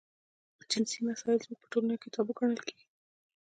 جنسي 0.71 0.99
مسایل 1.09 1.39
زموږ 1.43 1.59
په 1.61 1.67
ټولنه 1.73 1.95
کې 2.01 2.07
تابو 2.15 2.31
ګڼل 2.39 2.59
کېږي. 2.67 2.85